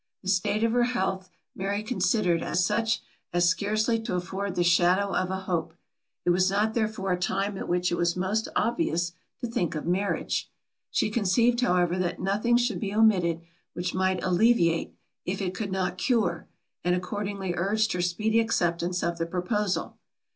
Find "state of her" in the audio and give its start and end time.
0.29-0.81